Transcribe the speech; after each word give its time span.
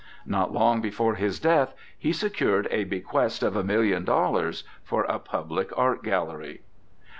Not 0.25 0.51
long 0.51 0.81
before 0.81 1.13
his 1.13 1.39
death 1.39 1.75
he 1.95 2.11
secured 2.11 2.67
a 2.71 2.85
bequest 2.85 3.43
of 3.43 3.55
a 3.55 3.63
million 3.63 4.03
dollars 4.03 4.63
for 4.83 5.03
a 5.03 5.19
public 5.19 5.69
art 5.77 6.01
gallery. 6.01 6.61